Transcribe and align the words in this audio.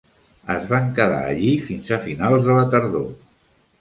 Es 0.53 0.63
van 0.71 0.87
quedar 0.99 1.19
allí 1.33 1.51
fins 1.67 1.93
a 1.99 2.03
finals 2.09 2.49
de 2.49 2.57
la 2.61 2.65
tardor. 2.73 3.09